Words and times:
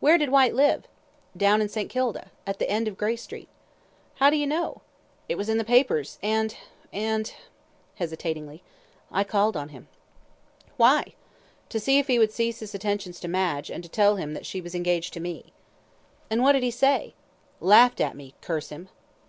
"Where 0.00 0.18
did 0.18 0.30
Whyte 0.30 0.52
live?" 0.56 0.88
"Down 1.36 1.60
in 1.62 1.68
St. 1.68 1.88
Kilda, 1.88 2.32
at 2.44 2.58
the 2.58 2.68
end 2.68 2.88
of 2.88 2.98
Grey 2.98 3.14
Street." 3.14 3.48
"How 4.16 4.28
do 4.28 4.34
you 4.36 4.44
know?" 4.44 4.80
"It 5.28 5.38
was 5.38 5.48
in 5.48 5.58
the 5.58 5.64
papers, 5.64 6.18
and 6.24 6.56
and" 6.92 7.32
hesitatingly, 8.00 8.64
"I 9.12 9.22
called 9.22 9.56
on 9.56 9.68
him." 9.68 9.86
"Why?" 10.76 11.14
"To 11.68 11.78
see 11.78 12.00
if 12.00 12.08
he 12.08 12.18
would 12.18 12.32
cease 12.32 12.58
his 12.58 12.74
attentions 12.74 13.20
to 13.20 13.28
Madge, 13.28 13.70
and 13.70 13.84
to 13.84 13.88
tell 13.88 14.16
him 14.16 14.34
that 14.34 14.44
she 14.44 14.60
was 14.60 14.74
engaged 14.74 15.12
to 15.12 15.20
me." 15.20 15.52
"And 16.28 16.42
what 16.42 16.50
did 16.54 16.64
he 16.64 16.72
say?" 16.72 17.14
"Laughed 17.60 18.00
at 18.00 18.16
me. 18.16 18.34
Curse 18.40 18.70
him." 18.70 18.88